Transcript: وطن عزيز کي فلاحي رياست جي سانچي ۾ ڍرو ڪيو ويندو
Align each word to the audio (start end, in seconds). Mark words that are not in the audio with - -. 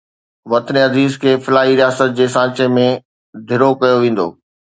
وطن 0.51 0.77
عزيز 0.85 1.17
کي 1.25 1.33
فلاحي 1.47 1.75
رياست 1.81 2.15
جي 2.21 2.27
سانچي 2.37 2.67
۾ 2.79 2.87
ڍرو 3.53 3.69
ڪيو 3.85 3.97
ويندو 4.03 4.27